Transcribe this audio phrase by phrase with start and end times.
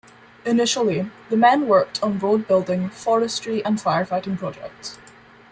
[0.45, 4.97] Initially the men worked on road building, forestry and firefighting projects.